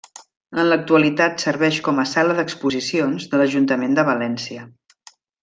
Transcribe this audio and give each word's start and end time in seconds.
En 0.61 0.61
l'actualitat 0.69 1.43
serveix 1.43 1.77
com 1.87 1.99
a 2.03 2.05
sala 2.13 2.37
d'exposicions 2.39 3.29
de 3.35 3.43
l'Ajuntament 3.43 3.95
de 4.01 4.09
València. 4.11 4.67